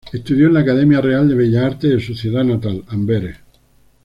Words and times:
Estudió 0.11 0.47
en 0.47 0.55
la 0.55 0.61
Academia 0.61 0.99
Real 0.99 1.29
de 1.29 1.35
Bellas 1.35 1.63
Artes 1.63 1.91
de 1.91 1.99
su 1.99 2.15
ciudad 2.15 2.43
natal, 2.43 2.83
Amberes. 2.87 3.37